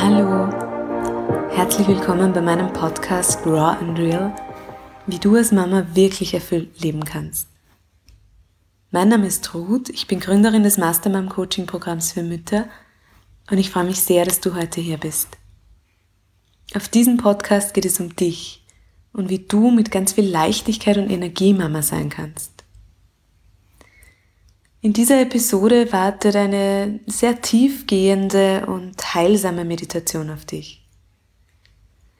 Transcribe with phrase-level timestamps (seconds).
[0.00, 0.48] Hallo,
[1.50, 4.32] herzlich willkommen bei meinem Podcast Raw and Real,
[5.08, 7.48] wie du als Mama wirklich erfüllt leben kannst.
[8.92, 12.68] Mein Name ist Ruth, ich bin Gründerin des Mastermind Coaching Programms für Mütter
[13.50, 15.38] und ich freue mich sehr, dass du heute hier bist.
[16.76, 18.64] Auf diesem Podcast geht es um dich
[19.12, 22.59] und wie du mit ganz viel Leichtigkeit und Energie Mama sein kannst.
[24.82, 30.88] In dieser Episode wartet eine sehr tiefgehende und heilsame Meditation auf dich.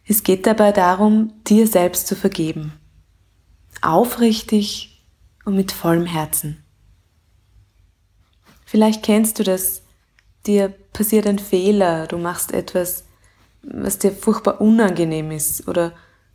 [0.04, 2.74] Es geht dabei darum, dir selbst zu vergeben.
[3.80, 5.02] Aufrichtig
[5.46, 6.62] und mit vollem Herzen.
[8.66, 9.80] Vielleicht kennst du das,
[10.46, 13.04] dir passiert ein Fehler, du machst etwas,
[13.62, 15.94] was dir furchtbar unangenehm ist oder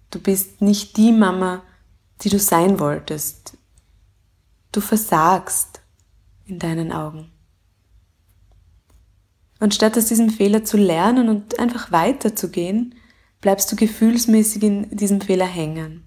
[0.09, 1.61] du bist nicht die Mama,
[2.21, 3.57] die du sein wolltest.
[4.71, 5.74] Du versagst
[6.45, 7.31] in deinen Augen.
[9.59, 12.95] Und statt aus diesem Fehler zu lernen und einfach weiterzugehen,
[13.41, 16.03] bleibst du gefühlsmäßig in diesem Fehler hängen.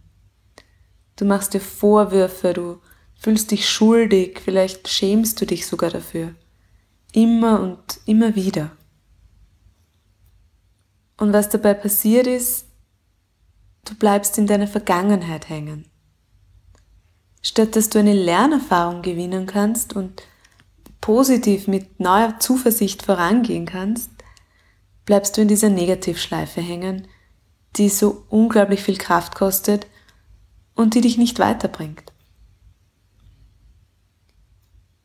[1.16, 2.80] Du machst dir Vorwürfe, du
[3.18, 6.34] fühlst dich schuldig, vielleicht schämst du dich sogar dafür.
[7.12, 8.70] Immer und immer wieder.
[11.16, 12.66] Und was dabei passiert ist,
[13.84, 15.86] du bleibst in deiner Vergangenheit hängen.
[17.42, 20.22] Statt dass du eine Lernerfahrung gewinnen kannst und
[21.00, 24.10] positiv mit neuer Zuversicht vorangehen kannst,
[25.04, 27.08] bleibst du in dieser Negativschleife hängen,
[27.76, 29.86] die so unglaublich viel Kraft kostet
[30.74, 32.12] und die dich nicht weiterbringt.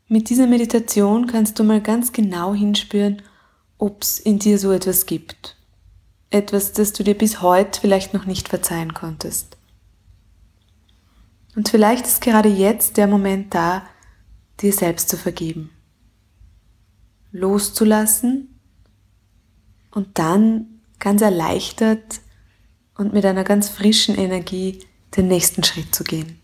[0.07, 3.21] Mit dieser Meditation kannst du mal ganz genau hinspüren,
[3.77, 5.55] ob es in dir so etwas gibt.
[6.29, 9.57] Etwas, das du dir bis heute vielleicht noch nicht verzeihen konntest.
[11.55, 13.85] Und vielleicht ist gerade jetzt der Moment da,
[14.59, 15.69] dir selbst zu vergeben.
[17.31, 18.59] Loszulassen
[19.91, 22.21] und dann ganz erleichtert
[22.95, 24.79] und mit einer ganz frischen Energie
[25.15, 26.39] den nächsten Schritt zu gehen.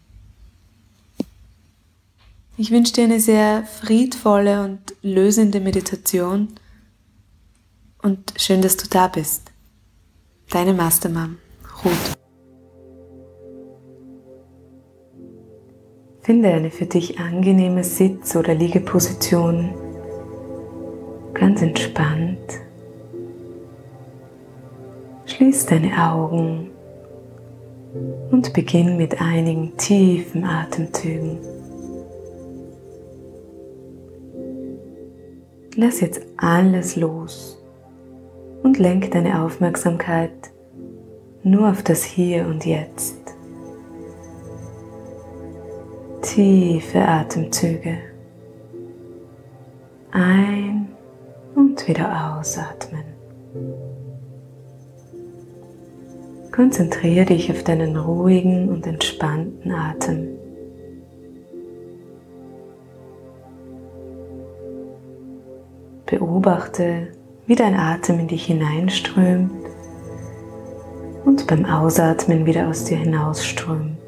[2.57, 6.49] Ich wünsche dir eine sehr friedvolle und lösende Meditation
[8.01, 9.51] und schön, dass du da bist.
[10.49, 11.37] Deine Mastermom,
[11.85, 12.17] Ruth.
[16.29, 19.71] Finde eine für dich angenehme Sitz- oder Liegeposition,
[21.33, 22.37] ganz entspannt.
[25.25, 26.69] Schließ deine Augen
[28.29, 31.39] und beginn mit einigen tiefen Atemzügen.
[35.77, 37.59] Lass jetzt alles los
[38.61, 40.51] und lenk deine Aufmerksamkeit
[41.41, 43.38] nur auf das Hier und Jetzt.
[46.29, 47.97] Tiefe Atemzüge.
[50.11, 50.89] Ein
[51.55, 53.03] und wieder ausatmen.
[56.51, 60.27] Konzentriere dich auf deinen ruhigen und entspannten Atem.
[66.05, 67.07] Beobachte,
[67.47, 69.51] wie dein Atem in dich hineinströmt
[71.25, 73.98] und beim Ausatmen wieder aus dir hinausströmt.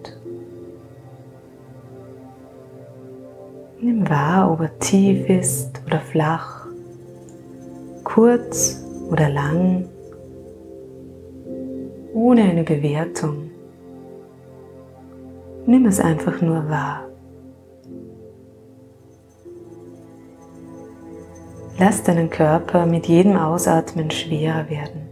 [4.12, 6.68] Wahr, ob er tief ist oder flach,
[8.04, 9.88] kurz oder lang,
[12.14, 13.50] ohne eine Bewertung.
[15.66, 17.06] Nimm es einfach nur wahr.
[21.80, 25.10] Lass deinen Körper mit jedem Ausatmen schwerer werden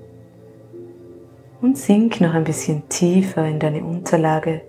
[1.62, 4.62] und sink noch ein bisschen tiefer in deine Unterlage,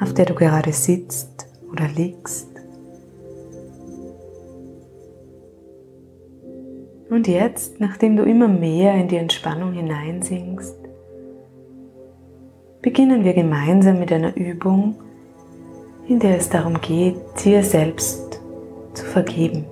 [0.00, 2.57] auf der du gerade sitzt oder liegst.
[7.10, 10.76] Und jetzt, nachdem du immer mehr in die Entspannung hineinsinkst,
[12.82, 14.96] beginnen wir gemeinsam mit einer Übung,
[16.06, 18.40] in der es darum geht, dir selbst
[18.92, 19.64] zu vergeben.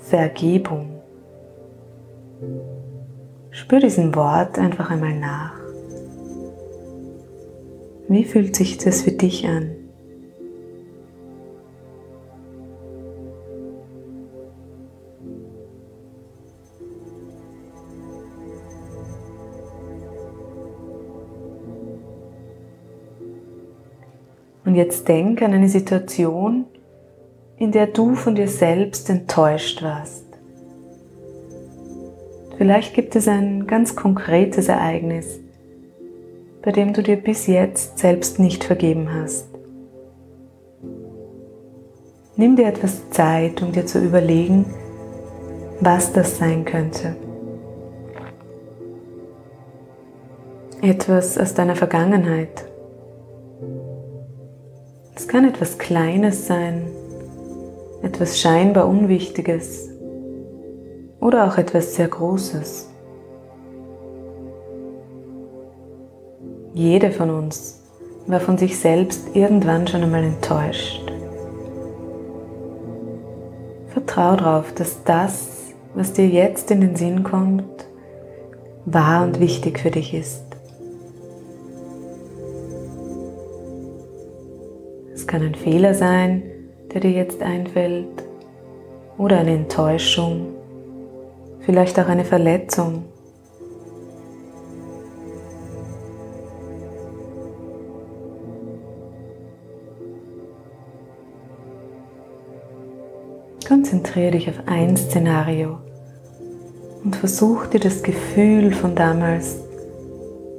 [0.00, 1.00] Vergebung.
[3.50, 5.58] Spür diesem Wort einfach einmal nach.
[8.08, 9.85] Wie fühlt sich das für dich an?
[24.76, 26.66] Jetzt denk an eine Situation,
[27.56, 30.24] in der du von dir selbst enttäuscht warst.
[32.56, 35.40] Vielleicht gibt es ein ganz konkretes Ereignis,
[36.62, 39.48] bei dem du dir bis jetzt selbst nicht vergeben hast.
[42.36, 44.66] Nimm dir etwas Zeit, um dir zu überlegen,
[45.80, 47.16] was das sein könnte.
[50.82, 52.66] Etwas aus deiner Vergangenheit.
[55.18, 56.88] Es kann etwas Kleines sein,
[58.02, 59.88] etwas scheinbar Unwichtiges
[61.20, 62.90] oder auch etwas sehr Großes.
[66.74, 67.82] Jede von uns
[68.26, 71.10] war von sich selbst irgendwann schon einmal enttäuscht.
[73.88, 77.86] Vertrau darauf, dass das, was dir jetzt in den Sinn kommt,
[78.84, 80.45] wahr und wichtig für dich ist.
[85.26, 86.42] Kann ein Fehler sein,
[86.92, 88.24] der dir jetzt einfällt,
[89.18, 90.54] oder eine Enttäuschung,
[91.60, 93.04] vielleicht auch eine Verletzung
[103.66, 105.78] Konzentriere dich auf ein Szenario
[107.04, 109.58] und versuch dir das Gefühl von damals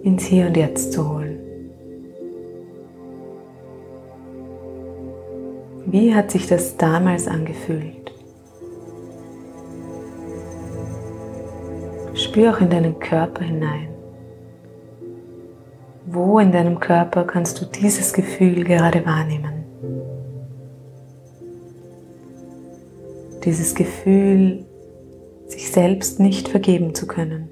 [0.04, 1.27] ins Hier und Jetzt zu holen.
[5.90, 8.12] Wie hat sich das damals angefühlt?
[12.14, 13.90] Spür auch in deinen Körper hinein.
[16.06, 19.58] Wo in deinem Körper kannst du dieses Gefühl gerade wahrnehmen?
[23.48, 24.66] dieses Gefühl,
[25.48, 27.48] sich selbst nicht vergeben zu können.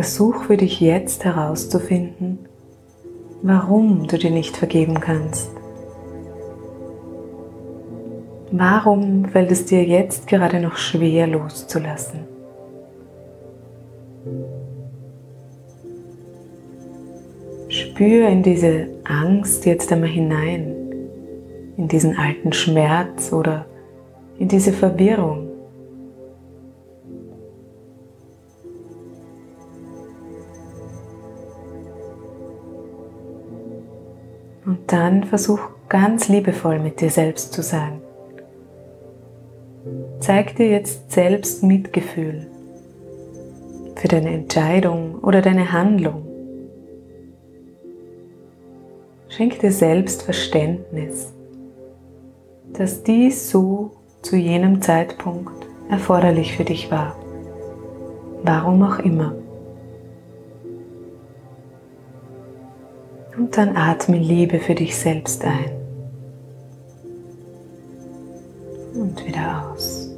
[0.00, 2.38] Versuch für dich jetzt herauszufinden,
[3.42, 5.50] warum du dir nicht vergeben kannst.
[8.50, 12.20] Warum fällt es dir jetzt gerade noch schwer loszulassen?
[17.68, 20.74] Spür in diese Angst jetzt einmal hinein,
[21.76, 23.66] in diesen alten Schmerz oder
[24.38, 25.49] in diese Verwirrung.
[34.70, 35.58] Und dann versuch
[35.88, 38.00] ganz liebevoll mit dir selbst zu sein.
[40.20, 42.46] Zeig dir jetzt selbst Mitgefühl
[43.96, 46.24] für deine Entscheidung oder deine Handlung.
[49.28, 51.32] Schenk dir selbst Verständnis,
[52.72, 53.90] dass dies so
[54.22, 57.16] zu jenem Zeitpunkt erforderlich für dich war.
[58.44, 59.34] Warum auch immer.
[63.40, 65.70] Und dann atme Liebe für dich selbst ein.
[68.92, 70.10] Und wieder aus.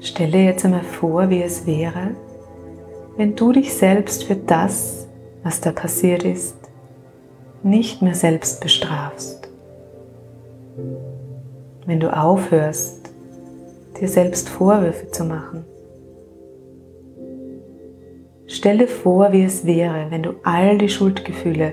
[0.00, 2.12] Stelle jetzt einmal vor, wie es wäre,
[3.18, 5.06] wenn du dich selbst für das,
[5.42, 6.56] was da passiert ist,
[7.62, 9.50] nicht mehr selbst bestrafst.
[11.84, 13.01] Wenn du aufhörst,
[14.02, 15.64] dir selbst Vorwürfe zu machen.
[18.48, 21.72] Stelle vor, wie es wäre, wenn du all die Schuldgefühle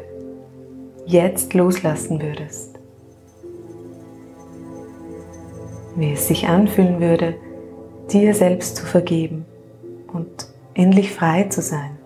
[1.07, 2.79] jetzt loslassen würdest.
[5.95, 7.33] Wie es sich anfühlen würde,
[8.11, 9.45] dir selbst zu vergeben
[10.13, 11.97] und endlich frei zu sein.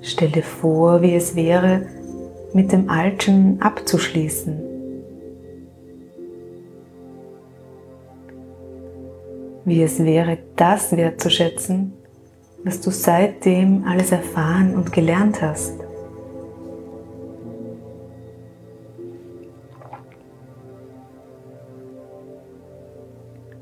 [0.00, 1.86] Stelle vor, wie es wäre,
[2.54, 4.73] mit dem Alten abzuschließen
[9.64, 11.92] wie es wäre, das wertzuschätzen,
[12.64, 15.74] was du seitdem alles erfahren und gelernt hast.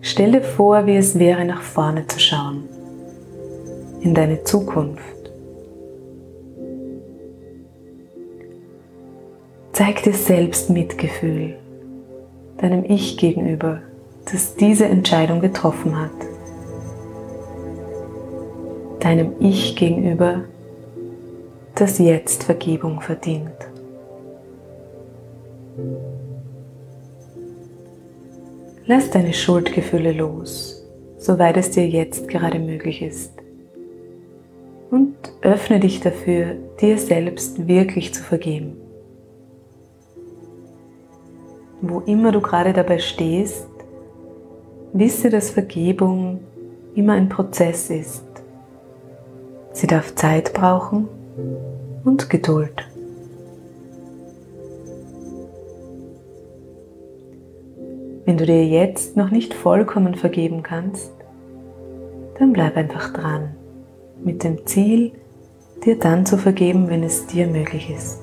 [0.01, 2.69] Stelle vor, wie es wäre, nach vorne zu schauen,
[4.01, 5.03] in deine Zukunft.
[9.73, 11.57] Zeig dir selbst Mitgefühl,
[12.59, 13.81] deinem Ich gegenüber,
[14.31, 16.11] das diese Entscheidung getroffen hat.
[19.01, 20.45] Deinem Ich gegenüber,
[21.75, 23.51] das jetzt Vergebung verdient.
[28.87, 30.85] Lass deine Schuldgefühle los,
[31.17, 33.33] soweit es dir jetzt gerade möglich ist.
[34.91, 38.77] Und öffne dich dafür, dir selbst wirklich zu vergeben.
[41.81, 43.67] Wo immer du gerade dabei stehst,
[44.93, 46.41] wisse, dass Vergebung
[46.95, 48.25] immer ein Prozess ist.
[49.73, 51.09] Sie darf Zeit brauchen
[52.05, 52.87] und Geduld.
[58.25, 61.13] Wenn du dir jetzt noch nicht vollkommen vergeben kannst,
[62.39, 63.57] dann bleib einfach dran,
[64.23, 65.13] mit dem Ziel,
[65.85, 68.21] dir dann zu vergeben, wenn es dir möglich ist.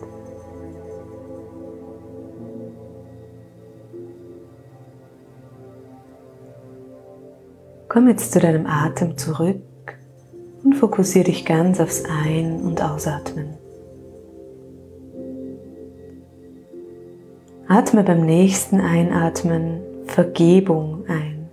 [7.90, 9.64] Komm jetzt zu deinem Atem zurück
[10.64, 13.58] und fokussiere dich ganz aufs Ein- und Ausatmen.
[17.68, 21.50] Atme beim nächsten Einatmen Vergebung ein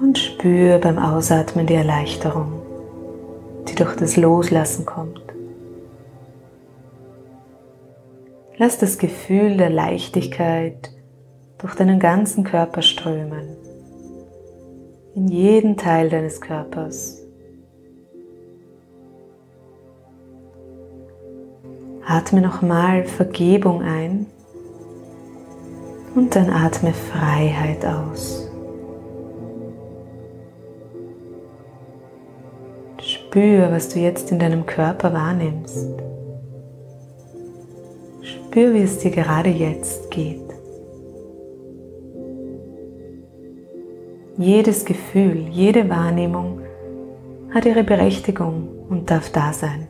[0.00, 2.62] und spüre beim Ausatmen die Erleichterung,
[3.68, 5.22] die durch das Loslassen kommt.
[8.56, 10.90] Lass das Gefühl der Leichtigkeit
[11.60, 13.56] durch deinen ganzen Körper strömen
[15.14, 17.18] in jeden Teil deines Körpers.
[22.06, 24.26] Atme nochmal Vergebung ein
[26.14, 28.48] und dann atme Freiheit aus.
[33.00, 35.88] Spür, was du jetzt in deinem Körper wahrnimmst.
[38.22, 40.49] Spür, wie es dir gerade jetzt geht.
[44.40, 46.62] Jedes Gefühl, jede Wahrnehmung
[47.52, 49.86] hat ihre Berechtigung und darf da sein.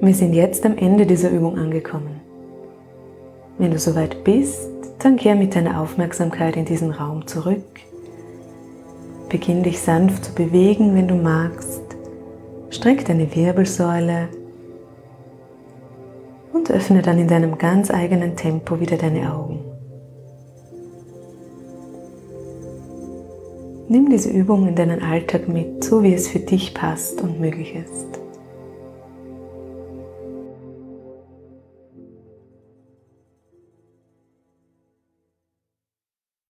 [0.00, 2.27] Wir sind jetzt am Ende dieser Übung angekommen.
[3.58, 7.64] Wenn du soweit bist, dann kehr mit deiner Aufmerksamkeit in diesen Raum zurück.
[9.28, 11.82] Beginn dich sanft zu bewegen, wenn du magst.
[12.70, 14.28] Streck deine Wirbelsäule
[16.52, 19.60] und öffne dann in deinem ganz eigenen Tempo wieder deine Augen.
[23.88, 27.74] Nimm diese Übung in deinen Alltag mit, so wie es für dich passt und möglich
[27.74, 28.17] ist.